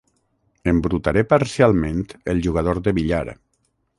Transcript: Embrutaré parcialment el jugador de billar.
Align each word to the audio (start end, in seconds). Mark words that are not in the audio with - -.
Embrutaré 0.71 1.23
parcialment 1.33 2.01
el 2.35 2.43
jugador 2.47 2.83
de 2.89 2.97
billar. 3.01 3.25